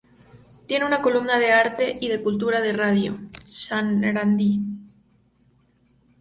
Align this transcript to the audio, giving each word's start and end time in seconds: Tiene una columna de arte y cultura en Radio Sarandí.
Tiene 0.65 0.83
una 0.85 0.99
columna 1.03 1.37
de 1.37 1.51
arte 1.51 1.95
y 2.01 2.09
cultura 2.23 2.67
en 2.67 2.75
Radio 2.75 3.19
Sarandí. 3.45 4.59